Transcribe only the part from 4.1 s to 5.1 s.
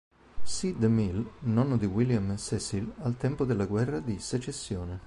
secessione.